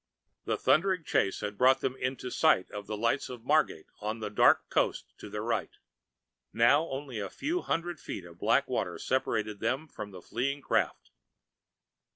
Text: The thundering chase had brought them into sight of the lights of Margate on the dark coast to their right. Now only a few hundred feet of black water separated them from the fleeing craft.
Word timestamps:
The 0.45 0.57
thundering 0.57 1.03
chase 1.03 1.41
had 1.41 1.59
brought 1.59 1.81
them 1.81 1.95
into 1.97 2.31
sight 2.31 2.71
of 2.71 2.87
the 2.87 2.97
lights 2.97 3.29
of 3.29 3.45
Margate 3.45 3.85
on 3.99 4.17
the 4.19 4.31
dark 4.31 4.67
coast 4.71 5.13
to 5.19 5.29
their 5.29 5.43
right. 5.43 5.75
Now 6.51 6.87
only 6.89 7.19
a 7.19 7.29
few 7.29 7.61
hundred 7.61 7.99
feet 7.99 8.25
of 8.25 8.39
black 8.39 8.67
water 8.67 8.97
separated 8.97 9.59
them 9.59 9.87
from 9.87 10.09
the 10.09 10.23
fleeing 10.23 10.59
craft. 10.63 11.11